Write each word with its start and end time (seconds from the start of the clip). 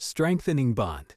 strengthening 0.00 0.72
bond. 0.72 1.14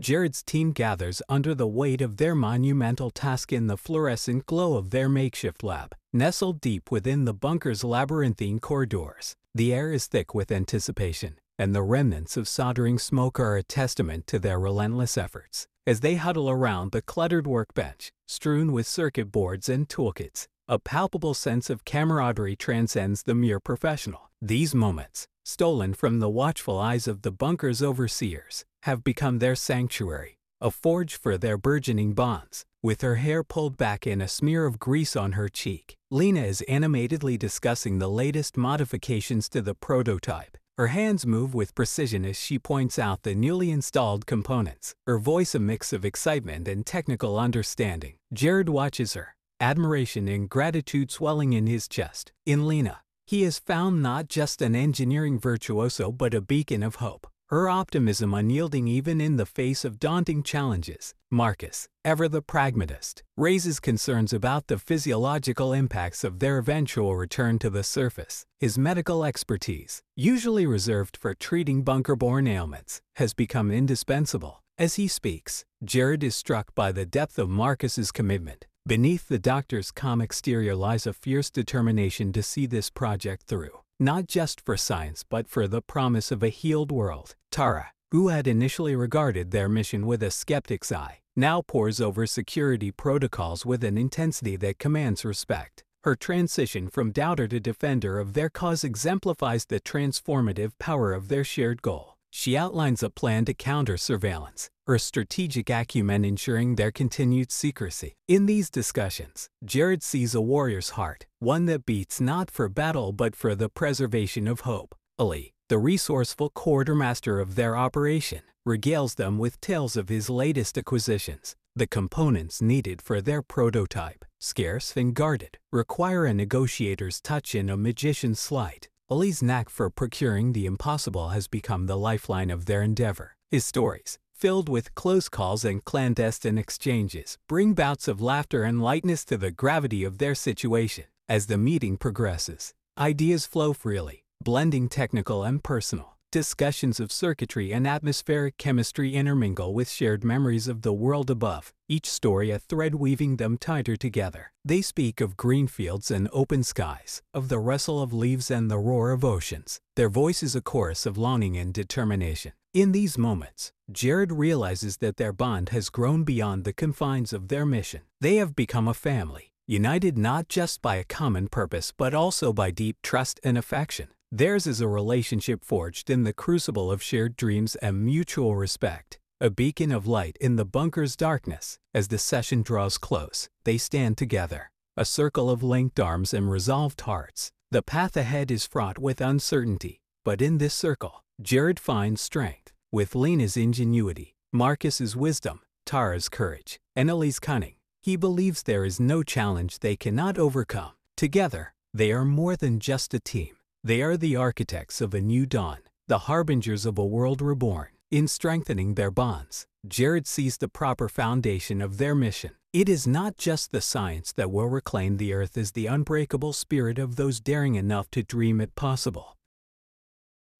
Jared's 0.00 0.42
team 0.42 0.72
gathers 0.72 1.20
under 1.28 1.54
the 1.54 1.66
weight 1.66 2.00
of 2.00 2.16
their 2.16 2.34
monumental 2.34 3.10
task 3.10 3.52
in 3.52 3.66
the 3.66 3.76
fluorescent 3.76 4.46
glow 4.46 4.76
of 4.76 4.90
their 4.90 5.08
makeshift 5.08 5.62
lab. 5.62 5.94
Nestled 6.12 6.60
deep 6.60 6.90
within 6.90 7.26
the 7.26 7.34
bunker's 7.34 7.84
labyrinthine 7.84 8.58
corridors, 8.58 9.36
the 9.54 9.74
air 9.74 9.92
is 9.92 10.06
thick 10.06 10.34
with 10.34 10.50
anticipation, 10.50 11.38
and 11.58 11.74
the 11.74 11.82
remnants 11.82 12.36
of 12.38 12.48
soldering 12.48 12.98
smoke 12.98 13.38
are 13.38 13.56
a 13.56 13.62
testament 13.62 14.26
to 14.26 14.38
their 14.38 14.58
relentless 14.58 15.18
efforts. 15.18 15.66
As 15.86 16.00
they 16.00 16.16
huddle 16.16 16.50
around 16.50 16.92
the 16.92 17.02
cluttered 17.02 17.46
workbench, 17.46 18.10
strewn 18.26 18.72
with 18.72 18.86
circuit 18.86 19.30
boards 19.30 19.68
and 19.68 19.88
toolkits, 19.88 20.46
a 20.68 20.80
palpable 20.80 21.32
sense 21.34 21.70
of 21.70 21.84
camaraderie 21.84 22.56
transcends 22.56 23.22
the 23.22 23.34
mere 23.34 23.60
professional. 23.60 24.30
These 24.42 24.74
moments, 24.74 25.28
stolen 25.44 25.94
from 25.94 26.18
the 26.18 26.28
watchful 26.28 26.78
eyes 26.78 27.06
of 27.06 27.22
the 27.22 27.30
bunker's 27.30 27.82
overseers, 27.82 28.64
have 28.82 29.04
become 29.04 29.38
their 29.38 29.54
sanctuary, 29.54 30.38
a 30.60 30.72
forge 30.72 31.16
for 31.16 31.38
their 31.38 31.56
burgeoning 31.56 32.14
bonds. 32.14 32.64
With 32.82 33.02
her 33.02 33.16
hair 33.16 33.44
pulled 33.44 33.76
back 33.76 34.06
and 34.06 34.20
a 34.20 34.26
smear 34.26 34.66
of 34.66 34.80
grease 34.80 35.14
on 35.14 35.32
her 35.32 35.48
cheek, 35.48 35.94
Lena 36.10 36.42
is 36.42 36.62
animatedly 36.62 37.36
discussing 37.36 37.98
the 37.98 38.10
latest 38.10 38.56
modifications 38.56 39.48
to 39.50 39.62
the 39.62 39.74
prototype. 39.74 40.56
Her 40.76 40.88
hands 40.88 41.24
move 41.24 41.54
with 41.54 41.74
precision 41.74 42.24
as 42.24 42.38
she 42.38 42.58
points 42.58 42.98
out 42.98 43.22
the 43.22 43.34
newly 43.34 43.70
installed 43.70 44.26
components, 44.26 44.94
her 45.06 45.18
voice 45.18 45.54
a 45.54 45.60
mix 45.60 45.92
of 45.92 46.04
excitement 46.04 46.68
and 46.68 46.84
technical 46.84 47.38
understanding. 47.38 48.16
Jared 48.32 48.68
watches 48.68 49.14
her, 49.14 49.35
admiration 49.60 50.28
and 50.28 50.48
gratitude 50.48 51.10
swelling 51.10 51.52
in 51.52 51.66
his 51.66 51.88
chest. 51.88 52.32
In 52.44 52.66
Lena, 52.66 53.00
he 53.26 53.42
has 53.42 53.58
found 53.58 54.02
not 54.02 54.28
just 54.28 54.62
an 54.62 54.74
engineering 54.74 55.38
virtuoso 55.38 56.12
but 56.12 56.34
a 56.34 56.40
beacon 56.40 56.82
of 56.82 56.96
hope. 56.96 57.26
Her 57.48 57.68
optimism 57.68 58.34
unyielding 58.34 58.88
even 58.88 59.20
in 59.20 59.36
the 59.36 59.46
face 59.46 59.84
of 59.84 60.00
daunting 60.00 60.42
challenges. 60.42 61.14
Marcus, 61.30 61.86
ever 62.04 62.28
the 62.28 62.42
pragmatist, 62.42 63.22
raises 63.36 63.78
concerns 63.78 64.32
about 64.32 64.66
the 64.66 64.78
physiological 64.78 65.72
impacts 65.72 66.24
of 66.24 66.40
their 66.40 66.58
eventual 66.58 67.14
return 67.14 67.60
to 67.60 67.70
the 67.70 67.84
surface. 67.84 68.46
His 68.58 68.76
medical 68.76 69.24
expertise, 69.24 70.02
usually 70.16 70.66
reserved 70.66 71.16
for 71.16 71.34
treating 71.34 71.84
bunker-borne 71.84 72.48
ailments, 72.48 73.00
has 73.14 73.32
become 73.32 73.70
indispensable. 73.70 74.64
As 74.76 74.96
he 74.96 75.06
speaks, 75.06 75.64
Jared 75.84 76.24
is 76.24 76.34
struck 76.34 76.74
by 76.74 76.90
the 76.90 77.06
depth 77.06 77.38
of 77.38 77.48
Marcus's 77.48 78.10
commitment. 78.10 78.66
Beneath 78.86 79.26
the 79.26 79.40
doctor's 79.40 79.90
calm 79.90 80.20
exterior 80.20 80.76
lies 80.76 81.08
a 81.08 81.12
fierce 81.12 81.50
determination 81.50 82.32
to 82.32 82.40
see 82.40 82.66
this 82.66 82.88
project 82.88 83.48
through 83.48 83.80
not 83.98 84.28
just 84.28 84.60
for 84.60 84.76
science 84.76 85.24
but 85.28 85.48
for 85.48 85.66
the 85.66 85.82
promise 85.82 86.30
of 86.30 86.40
a 86.40 86.50
healed 86.50 86.92
world. 86.92 87.34
Tara, 87.50 87.86
who 88.12 88.28
had 88.28 88.46
initially 88.46 88.94
regarded 88.94 89.50
their 89.50 89.68
mission 89.68 90.06
with 90.06 90.22
a 90.22 90.30
skeptic's 90.30 90.92
eye, 90.92 91.18
now 91.34 91.62
pores 91.62 92.00
over 92.00 92.28
security 92.28 92.92
protocols 92.92 93.66
with 93.66 93.82
an 93.82 93.98
intensity 93.98 94.54
that 94.54 94.78
commands 94.78 95.24
respect. 95.24 95.82
Her 96.04 96.14
transition 96.14 96.88
from 96.88 97.10
doubter 97.10 97.48
to 97.48 97.58
defender 97.58 98.20
of 98.20 98.34
their 98.34 98.48
cause 98.48 98.84
exemplifies 98.84 99.64
the 99.64 99.80
transformative 99.80 100.78
power 100.78 101.12
of 101.12 101.26
their 101.26 101.42
shared 101.42 101.82
goal. 101.82 102.18
She 102.30 102.56
outlines 102.56 103.02
a 103.02 103.10
plan 103.10 103.46
to 103.46 103.54
counter 103.54 103.96
surveillance, 103.96 104.70
her 104.86 104.98
strategic 104.98 105.68
acumen 105.68 106.24
ensuring 106.24 106.76
their 106.76 106.92
continued 106.92 107.50
secrecy. 107.50 108.14
In 108.28 108.46
these 108.46 108.70
discussions, 108.70 109.48
Jared 109.64 110.02
sees 110.02 110.34
a 110.34 110.40
warrior's 110.40 110.90
heart, 110.90 111.26
one 111.40 111.66
that 111.66 111.86
beats 111.86 112.20
not 112.20 112.50
for 112.50 112.68
battle 112.68 113.12
but 113.12 113.34
for 113.34 113.54
the 113.54 113.68
preservation 113.68 114.46
of 114.46 114.60
hope. 114.60 114.94
Ali, 115.18 115.54
the 115.68 115.78
resourceful 115.78 116.50
quartermaster 116.50 117.40
of 117.40 117.56
their 117.56 117.76
operation, 117.76 118.42
regales 118.66 119.16
them 119.16 119.38
with 119.38 119.60
tales 119.60 119.96
of 119.96 120.08
his 120.08 120.30
latest 120.30 120.78
acquisitions. 120.78 121.56
The 121.74 121.86
components 121.86 122.62
needed 122.62 123.02
for 123.02 123.20
their 123.20 123.42
prototype, 123.42 124.24
scarce 124.38 124.96
and 124.96 125.14
guarded, 125.14 125.58
require 125.72 126.24
a 126.24 126.32
negotiator's 126.32 127.20
touch 127.20 127.54
and 127.54 127.68
a 127.68 127.76
magician's 127.76 128.40
sleight. 128.40 128.88
Ali's 129.08 129.42
knack 129.42 129.68
for 129.68 129.90
procuring 129.90 130.52
the 130.52 130.66
impossible 130.66 131.28
has 131.28 131.48
become 131.48 131.86
the 131.86 131.98
lifeline 131.98 132.50
of 132.50 132.66
their 132.66 132.82
endeavor. 132.82 133.36
His 133.50 133.64
stories, 133.64 134.18
filled 134.36 134.68
with 134.68 134.94
close 134.94 135.28
calls 135.28 135.64
and 135.64 135.84
clandestine 135.84 136.58
exchanges, 136.58 137.38
bring 137.48 137.72
bouts 137.72 138.06
of 138.06 138.20
laughter 138.20 138.64
and 138.64 138.82
lightness 138.82 139.24
to 139.24 139.36
the 139.36 139.50
gravity 139.50 140.04
of 140.04 140.18
their 140.18 140.34
situation. 140.34 141.04
As 141.28 141.46
the 141.46 141.58
meeting 141.58 141.96
progresses, 141.96 142.74
ideas 142.98 143.46
flow 143.46 143.72
freely, 143.72 144.24
blending 144.44 144.88
technical 144.88 145.42
and 145.42 145.62
personal. 145.64 146.16
Discussions 146.32 147.00
of 147.00 147.10
circuitry 147.10 147.72
and 147.72 147.86
atmospheric 147.86 148.58
chemistry 148.58 149.14
intermingle 149.14 149.72
with 149.72 149.88
shared 149.88 150.22
memories 150.22 150.68
of 150.68 150.82
the 150.82 150.92
world 150.92 151.30
above, 151.30 151.72
each 151.88 152.10
story 152.10 152.50
a 152.50 152.58
thread 152.58 152.96
weaving 152.96 153.36
them 153.36 153.56
tighter 153.56 153.96
together. 153.96 154.52
They 154.64 154.82
speak 154.82 155.20
of 155.20 155.36
green 155.36 155.66
fields 155.66 156.10
and 156.10 156.28
open 156.32 156.62
skies, 156.62 157.22
of 157.32 157.48
the 157.48 157.58
rustle 157.58 158.02
of 158.02 158.12
leaves 158.12 158.50
and 158.50 158.70
the 158.70 158.78
roar 158.78 159.12
of 159.12 159.24
oceans. 159.24 159.80
Their 159.94 160.10
voice 160.10 160.42
is 160.42 160.54
a 160.54 160.60
chorus 160.60 161.06
of 161.06 161.16
longing 161.16 161.56
and 161.56 161.72
determination. 161.72 162.52
In 162.76 162.92
these 162.92 163.16
moments, 163.16 163.72
Jared 163.90 164.30
realizes 164.30 164.98
that 164.98 165.16
their 165.16 165.32
bond 165.32 165.70
has 165.70 165.88
grown 165.88 166.24
beyond 166.24 166.64
the 166.64 166.74
confines 166.74 167.32
of 167.32 167.48
their 167.48 167.64
mission. 167.64 168.02
They 168.20 168.36
have 168.36 168.54
become 168.54 168.86
a 168.86 168.92
family, 168.92 169.50
united 169.66 170.18
not 170.18 170.50
just 170.50 170.82
by 170.82 170.96
a 170.96 171.04
common 171.04 171.48
purpose 171.48 171.90
but 171.96 172.12
also 172.12 172.52
by 172.52 172.70
deep 172.70 172.98
trust 173.02 173.40
and 173.42 173.56
affection. 173.56 174.08
Theirs 174.30 174.66
is 174.66 174.82
a 174.82 174.88
relationship 174.88 175.64
forged 175.64 176.10
in 176.10 176.24
the 176.24 176.34
crucible 176.34 176.92
of 176.92 177.02
shared 177.02 177.34
dreams 177.34 177.76
and 177.76 178.04
mutual 178.04 178.54
respect, 178.56 179.18
a 179.40 179.48
beacon 179.48 179.90
of 179.90 180.06
light 180.06 180.36
in 180.38 180.56
the 180.56 180.66
bunker's 180.66 181.16
darkness. 181.16 181.78
As 181.94 182.08
the 182.08 182.18
session 182.18 182.60
draws 182.60 182.98
close, 182.98 183.48
they 183.64 183.78
stand 183.78 184.18
together, 184.18 184.70
a 184.98 185.06
circle 185.06 185.48
of 185.48 185.62
linked 185.62 185.98
arms 185.98 186.34
and 186.34 186.50
resolved 186.50 187.00
hearts. 187.00 187.52
The 187.70 187.80
path 187.80 188.18
ahead 188.18 188.50
is 188.50 188.66
fraught 188.66 188.98
with 188.98 189.22
uncertainty, 189.22 190.02
but 190.26 190.42
in 190.42 190.58
this 190.58 190.74
circle, 190.74 191.22
Jared 191.42 191.78
finds 191.78 192.22
strength. 192.22 192.72
With 192.90 193.14
Lena's 193.14 193.58
ingenuity, 193.58 194.36
Marcus's 194.52 195.14
wisdom, 195.14 195.60
Tara's 195.84 196.30
courage, 196.30 196.78
and 196.94 197.10
Ali's 197.10 197.38
cunning, 197.38 197.74
he 198.00 198.16
believes 198.16 198.62
there 198.62 198.86
is 198.86 198.98
no 198.98 199.22
challenge 199.22 199.80
they 199.80 199.96
cannot 199.96 200.38
overcome. 200.38 200.92
Together, 201.14 201.74
they 201.92 202.10
are 202.10 202.24
more 202.24 202.56
than 202.56 202.80
just 202.80 203.12
a 203.12 203.20
team. 203.20 203.56
They 203.84 204.00
are 204.00 204.16
the 204.16 204.34
architects 204.34 205.02
of 205.02 205.12
a 205.12 205.20
new 205.20 205.44
dawn, 205.44 205.78
the 206.08 206.20
harbingers 206.20 206.86
of 206.86 206.96
a 206.96 207.04
world 207.04 207.42
reborn. 207.42 207.88
In 208.10 208.28
strengthening 208.28 208.94
their 208.94 209.10
bonds, 209.10 209.66
Jared 209.86 210.26
sees 210.26 210.56
the 210.56 210.68
proper 210.68 211.08
foundation 211.08 211.82
of 211.82 211.98
their 211.98 212.14
mission. 212.14 212.52
It 212.72 212.88
is 212.88 213.06
not 213.06 213.36
just 213.36 213.72
the 213.72 213.80
science 213.82 214.32
that 214.32 214.50
will 214.50 214.68
reclaim 214.68 215.18
the 215.18 215.34
earth 215.34 215.58
as 215.58 215.72
the 215.72 215.86
unbreakable 215.86 216.54
spirit 216.54 216.98
of 216.98 217.16
those 217.16 217.40
daring 217.40 217.74
enough 217.74 218.10
to 218.12 218.22
dream 218.22 218.60
it 218.60 218.74
possible. 218.74 219.35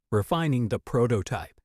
Refining 0.09 0.69
the 0.69 0.79
prototype. 0.79 1.59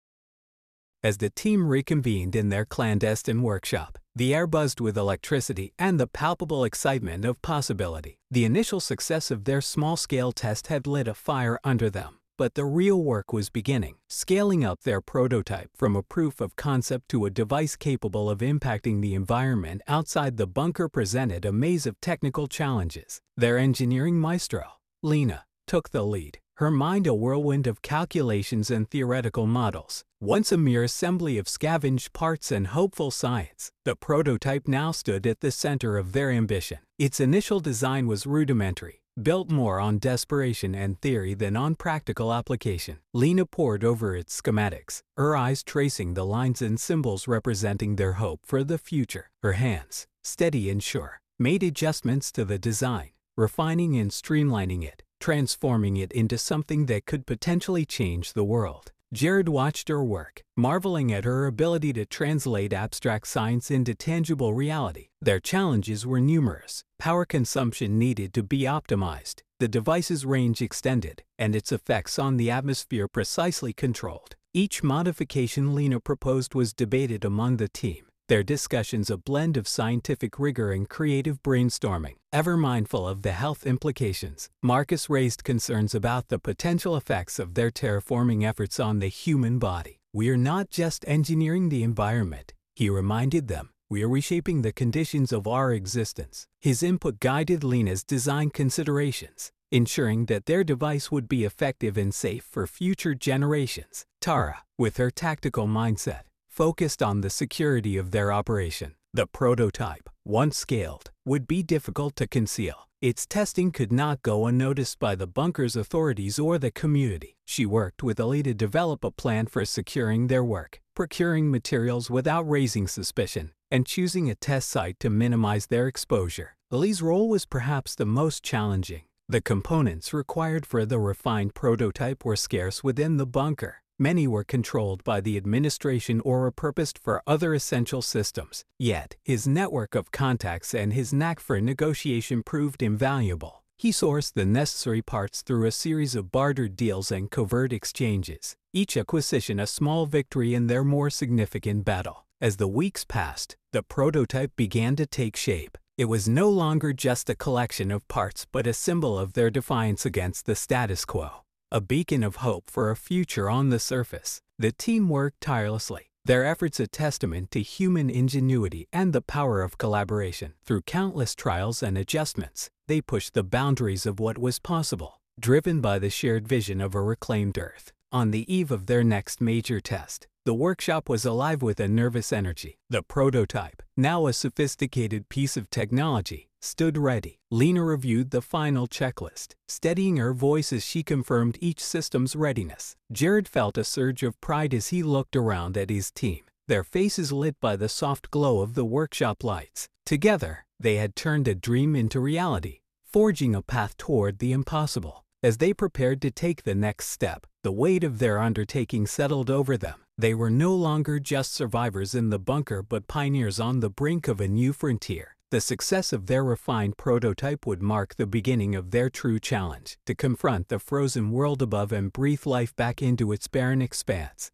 As 1.00 1.18
the 1.18 1.30
team 1.30 1.68
reconvened 1.68 2.34
in 2.34 2.48
their 2.48 2.64
clandestine 2.64 3.40
workshop, 3.40 3.98
the 4.16 4.34
air 4.34 4.48
buzzed 4.48 4.80
with 4.80 4.96
electricity 4.96 5.72
and 5.78 6.00
the 6.00 6.08
palpable 6.08 6.64
excitement 6.64 7.24
of 7.24 7.40
possibility. 7.40 8.18
The 8.32 8.44
initial 8.44 8.80
success 8.80 9.30
of 9.30 9.44
their 9.44 9.60
small-scale 9.60 10.32
test 10.32 10.66
had 10.66 10.88
lit 10.88 11.06
a 11.06 11.14
fire 11.14 11.60
under 11.62 11.88
them. 11.88 12.18
But 12.36 12.54
the 12.54 12.64
real 12.64 13.00
work 13.00 13.32
was 13.32 13.48
beginning, 13.48 13.98
scaling 14.08 14.64
up 14.64 14.82
their 14.82 15.00
prototype 15.00 15.70
from 15.76 15.94
a 15.94 16.02
proof 16.02 16.40
of 16.40 16.56
concept 16.56 17.10
to 17.10 17.26
a 17.26 17.30
device 17.30 17.76
capable 17.76 18.28
of 18.28 18.40
impacting 18.40 19.02
the 19.02 19.14
environment 19.14 19.82
outside 19.86 20.36
the 20.36 20.48
bunker 20.48 20.88
presented 20.88 21.44
a 21.44 21.52
maze 21.52 21.86
of 21.86 22.00
technical 22.00 22.48
challenges. 22.48 23.20
Their 23.36 23.56
engineering 23.56 24.18
maestro, 24.18 24.64
Lena, 25.00 25.44
took 25.68 25.90
the 25.90 26.02
lead, 26.02 26.38
her 26.56 26.70
mind 26.70 27.06
a 27.06 27.14
whirlwind 27.14 27.66
of 27.66 27.82
calculations 27.82 28.70
and 28.70 28.88
theoretical 28.88 29.46
models. 29.46 30.04
Once 30.20 30.52
a 30.52 30.56
mere 30.56 30.84
assembly 30.84 31.38
of 31.38 31.48
scavenged 31.48 32.12
parts 32.12 32.52
and 32.52 32.68
hopeful 32.68 33.10
science, 33.10 33.70
the 33.84 33.96
prototype 33.96 34.68
now 34.68 34.92
stood 34.92 35.26
at 35.26 35.40
the 35.40 35.50
center 35.50 35.98
of 35.98 36.12
their 36.12 36.30
ambition. 36.30 36.78
Its 36.98 37.18
initial 37.18 37.58
design 37.58 38.06
was 38.06 38.26
rudimentary, 38.26 39.02
built 39.20 39.50
more 39.50 39.80
on 39.80 39.98
desperation 39.98 40.74
and 40.74 41.00
theory 41.00 41.34
than 41.34 41.56
on 41.56 41.74
practical 41.74 42.32
application. 42.32 42.98
Lena 43.12 43.44
pored 43.44 43.82
over 43.82 44.14
its 44.14 44.40
schematics, 44.40 45.00
her 45.16 45.36
eyes 45.36 45.62
tracing 45.62 46.14
the 46.14 46.24
lines 46.24 46.62
and 46.62 46.78
symbols 46.78 47.26
representing 47.26 47.96
their 47.96 48.14
hope 48.14 48.40
for 48.44 48.62
the 48.62 48.78
future. 48.78 49.28
Her 49.42 49.52
hands, 49.52 50.06
steady 50.22 50.70
and 50.70 50.82
sure, 50.82 51.20
made 51.38 51.62
adjustments 51.62 52.30
to 52.32 52.44
the 52.44 52.58
design, 52.58 53.10
refining 53.36 53.96
and 53.96 54.10
streamlining 54.10 54.84
it, 54.84 55.02
transforming 55.22 55.96
it 55.96 56.10
into 56.10 56.36
something 56.36 56.86
that 56.86 57.06
could 57.06 57.24
potentially 57.24 57.86
change 57.86 58.32
the 58.32 58.42
world. 58.42 58.90
Jared 59.12 59.48
watched 59.48 59.88
her 59.88 60.02
work, 60.02 60.42
marveling 60.56 61.12
at 61.12 61.24
her 61.24 61.46
ability 61.46 61.92
to 61.92 62.04
translate 62.04 62.72
abstract 62.72 63.28
science 63.28 63.70
into 63.70 63.94
tangible 63.94 64.52
reality. 64.52 65.10
Their 65.20 65.38
challenges 65.38 66.04
were 66.04 66.20
numerous. 66.20 66.82
Power 66.98 67.24
consumption 67.24 68.00
needed 68.00 68.34
to 68.34 68.42
be 68.42 68.62
optimized, 68.62 69.42
the 69.60 69.68
device's 69.68 70.26
range 70.26 70.60
extended, 70.60 71.22
and 71.38 71.54
its 71.54 71.70
effects 71.70 72.18
on 72.18 72.36
the 72.36 72.50
atmosphere 72.50 73.06
precisely 73.06 73.72
controlled. 73.72 74.34
Each 74.52 74.82
modification 74.82 75.72
Lena 75.72 76.00
proposed 76.00 76.54
was 76.54 76.72
debated 76.72 77.24
among 77.24 77.58
the 77.58 77.68
team, 77.68 78.06
their 78.32 78.42
discussions 78.42 79.10
a 79.10 79.18
blend 79.18 79.58
of 79.58 79.68
scientific 79.68 80.38
rigor 80.38 80.72
and 80.72 80.88
creative 80.88 81.42
brainstorming. 81.42 82.14
Ever 82.32 82.56
mindful 82.56 83.06
of 83.06 83.20
the 83.20 83.32
health 83.32 83.66
implications, 83.66 84.48
Marcus 84.62 85.10
raised 85.10 85.44
concerns 85.44 85.94
about 85.94 86.28
the 86.28 86.38
potential 86.38 86.96
effects 86.96 87.38
of 87.38 87.52
their 87.52 87.70
terraforming 87.70 88.42
efforts 88.42 88.80
on 88.80 89.00
the 89.00 89.08
human 89.08 89.58
body. 89.58 90.00
We 90.14 90.30
are 90.30 90.38
not 90.38 90.70
just 90.70 91.04
engineering 91.06 91.68
the 91.68 91.82
environment, 91.82 92.54
he 92.74 92.88
reminded 92.88 93.48
them. 93.48 93.68
We 93.90 94.02
are 94.02 94.08
reshaping 94.08 94.62
the 94.62 94.72
conditions 94.72 95.30
of 95.30 95.46
our 95.46 95.70
existence. 95.74 96.46
His 96.58 96.82
input 96.82 97.20
guided 97.20 97.62
Lena's 97.62 98.02
design 98.02 98.48
considerations, 98.48 99.52
ensuring 99.70 100.24
that 100.26 100.46
their 100.46 100.64
device 100.64 101.12
would 101.12 101.28
be 101.28 101.44
effective 101.44 101.98
and 101.98 102.14
safe 102.14 102.44
for 102.50 102.66
future 102.66 103.14
generations. 103.14 104.06
Tara, 104.22 104.62
with 104.78 104.96
her 104.96 105.10
tactical 105.10 105.66
mindset, 105.66 106.22
focused 106.52 107.02
on 107.02 107.22
the 107.22 107.30
security 107.30 107.96
of 107.96 108.10
their 108.10 108.30
operation. 108.30 108.94
The 109.14 109.26
prototype, 109.26 110.10
once 110.22 110.58
scaled, 110.58 111.10
would 111.24 111.48
be 111.48 111.62
difficult 111.62 112.14
to 112.16 112.26
conceal. 112.26 112.90
Its 113.00 113.26
testing 113.26 113.72
could 113.72 113.90
not 113.90 114.20
go 114.20 114.46
unnoticed 114.46 114.98
by 114.98 115.14
the 115.14 115.26
bunker's 115.26 115.76
authorities 115.76 116.38
or 116.38 116.58
the 116.58 116.70
community. 116.70 117.38
She 117.46 117.64
worked 117.64 118.02
with 118.02 118.20
Ali 118.20 118.42
to 118.42 118.52
develop 118.52 119.02
a 119.02 119.10
plan 119.10 119.46
for 119.46 119.64
securing 119.64 120.26
their 120.26 120.44
work, 120.44 120.80
procuring 120.94 121.50
materials 121.50 122.10
without 122.10 122.42
raising 122.42 122.86
suspicion, 122.86 123.52
and 123.70 123.86
choosing 123.86 124.28
a 124.28 124.34
test 124.34 124.68
site 124.68 125.00
to 125.00 125.08
minimize 125.08 125.68
their 125.68 125.88
exposure. 125.88 126.54
Ali's 126.70 127.00
role 127.00 127.30
was 127.30 127.46
perhaps 127.46 127.94
the 127.94 128.06
most 128.06 128.44
challenging. 128.44 129.04
The 129.26 129.40
components 129.40 130.12
required 130.12 130.66
for 130.66 130.84
the 130.84 130.98
refined 130.98 131.54
prototype 131.54 132.26
were 132.26 132.36
scarce 132.36 132.84
within 132.84 133.16
the 133.16 133.26
bunker. 133.26 133.81
Many 134.02 134.26
were 134.26 134.42
controlled 134.42 135.04
by 135.04 135.20
the 135.20 135.36
administration 135.36 136.20
or 136.24 136.50
repurposed 136.50 136.98
for 136.98 137.22
other 137.24 137.54
essential 137.54 138.02
systems. 138.02 138.64
Yet, 138.76 139.14
his 139.22 139.46
network 139.46 139.94
of 139.94 140.10
contacts 140.10 140.74
and 140.74 140.92
his 140.92 141.12
knack 141.12 141.38
for 141.38 141.60
negotiation 141.60 142.42
proved 142.42 142.82
invaluable. 142.82 143.62
He 143.78 143.92
sourced 143.92 144.32
the 144.32 144.44
necessary 144.44 145.02
parts 145.02 145.42
through 145.42 145.68
a 145.68 145.70
series 145.70 146.16
of 146.16 146.32
bartered 146.32 146.74
deals 146.74 147.12
and 147.12 147.30
covert 147.30 147.72
exchanges, 147.72 148.56
each 148.72 148.96
acquisition 148.96 149.60
a 149.60 149.68
small 149.68 150.06
victory 150.06 150.52
in 150.52 150.66
their 150.66 150.82
more 150.82 151.08
significant 151.08 151.84
battle. 151.84 152.26
As 152.40 152.56
the 152.56 152.66
weeks 152.66 153.04
passed, 153.04 153.54
the 153.70 153.84
prototype 153.84 154.50
began 154.56 154.96
to 154.96 155.06
take 155.06 155.36
shape. 155.36 155.78
It 155.96 156.06
was 156.06 156.28
no 156.28 156.50
longer 156.50 156.92
just 156.92 157.30
a 157.30 157.36
collection 157.36 157.92
of 157.92 158.08
parts 158.08 158.48
but 158.50 158.66
a 158.66 158.72
symbol 158.72 159.16
of 159.16 159.34
their 159.34 159.48
defiance 159.48 160.04
against 160.04 160.46
the 160.46 160.56
status 160.56 161.04
quo 161.04 161.41
a 161.72 161.80
beacon 161.80 162.22
of 162.22 162.36
hope 162.36 162.70
for 162.70 162.90
a 162.90 162.96
future 162.96 163.48
on 163.48 163.70
the 163.70 163.78
surface. 163.78 164.42
The 164.58 164.72
team 164.72 165.08
worked 165.08 165.40
tirelessly, 165.40 166.10
their 166.22 166.44
efforts 166.44 166.78
a 166.78 166.86
testament 166.86 167.50
to 167.52 167.62
human 167.62 168.10
ingenuity 168.10 168.88
and 168.92 169.14
the 169.14 169.22
power 169.22 169.62
of 169.62 169.78
collaboration. 169.78 170.52
Through 170.66 170.82
countless 170.82 171.34
trials 171.34 171.82
and 171.82 171.96
adjustments, 171.96 172.68
they 172.88 173.00
pushed 173.00 173.32
the 173.32 173.42
boundaries 173.42 174.04
of 174.04 174.20
what 174.20 174.36
was 174.36 174.58
possible, 174.58 175.22
driven 175.40 175.80
by 175.80 175.98
the 175.98 176.10
shared 176.10 176.46
vision 176.46 176.82
of 176.82 176.94
a 176.94 177.00
reclaimed 177.00 177.56
Earth. 177.56 177.90
On 178.12 178.32
the 178.32 178.54
eve 178.54 178.70
of 178.70 178.84
their 178.84 179.02
next 179.02 179.40
major 179.40 179.80
test, 179.80 180.26
the 180.44 180.54
workshop 180.54 181.08
was 181.08 181.24
alive 181.24 181.62
with 181.62 181.78
a 181.78 181.86
nervous 181.86 182.32
energy. 182.32 182.78
The 182.90 183.02
prototype, 183.02 183.80
now 183.96 184.26
a 184.26 184.32
sophisticated 184.32 185.28
piece 185.28 185.56
of 185.56 185.70
technology, 185.70 186.48
stood 186.60 186.98
ready. 186.98 187.38
Lena 187.50 187.84
reviewed 187.84 188.32
the 188.32 188.42
final 188.42 188.88
checklist, 188.88 189.54
steadying 189.68 190.16
her 190.16 190.34
voice 190.34 190.72
as 190.72 190.84
she 190.84 191.04
confirmed 191.04 191.58
each 191.60 191.78
system's 191.78 192.34
readiness. 192.34 192.96
Jared 193.12 193.46
felt 193.46 193.78
a 193.78 193.84
surge 193.84 194.24
of 194.24 194.40
pride 194.40 194.74
as 194.74 194.88
he 194.88 195.04
looked 195.04 195.36
around 195.36 195.76
at 195.76 195.90
his 195.90 196.10
team, 196.10 196.40
their 196.66 196.82
faces 196.82 197.30
lit 197.30 197.54
by 197.60 197.76
the 197.76 197.88
soft 197.88 198.28
glow 198.32 198.62
of 198.62 198.74
the 198.74 198.84
workshop 198.84 199.44
lights. 199.44 199.88
Together, 200.04 200.64
they 200.80 200.96
had 200.96 201.14
turned 201.14 201.46
a 201.46 201.54
dream 201.54 201.94
into 201.94 202.18
reality, 202.18 202.80
forging 203.04 203.54
a 203.54 203.62
path 203.62 203.96
toward 203.96 204.40
the 204.40 204.50
impossible. 204.50 205.24
As 205.40 205.58
they 205.58 205.72
prepared 205.72 206.20
to 206.22 206.30
take 206.30 206.62
the 206.62 206.74
next 206.74 207.08
step, 207.08 207.46
the 207.62 207.72
weight 207.72 208.02
of 208.02 208.18
their 208.18 208.38
undertaking 208.38 209.06
settled 209.06 209.50
over 209.50 209.76
them. 209.76 210.00
They 210.22 210.34
were 210.34 210.50
no 210.50 210.72
longer 210.72 211.18
just 211.18 211.52
survivors 211.52 212.14
in 212.14 212.30
the 212.30 212.38
bunker 212.38 212.80
but 212.80 213.08
pioneers 213.08 213.58
on 213.58 213.80
the 213.80 213.90
brink 213.90 214.28
of 214.28 214.40
a 214.40 214.46
new 214.46 214.72
frontier. 214.72 215.34
The 215.50 215.60
success 215.60 216.12
of 216.12 216.26
their 216.26 216.44
refined 216.44 216.96
prototype 216.96 217.66
would 217.66 217.82
mark 217.82 218.14
the 218.14 218.28
beginning 218.28 218.76
of 218.76 218.92
their 218.92 219.10
true 219.10 219.40
challenge 219.40 219.98
to 220.06 220.14
confront 220.14 220.68
the 220.68 220.78
frozen 220.78 221.32
world 221.32 221.60
above 221.60 221.90
and 221.90 222.12
breathe 222.12 222.46
life 222.46 222.72
back 222.76 223.02
into 223.02 223.32
its 223.32 223.48
barren 223.48 223.82
expanse. 223.82 224.52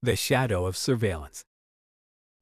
The 0.00 0.14
shadow 0.14 0.64
of 0.66 0.76
surveillance. 0.76 1.44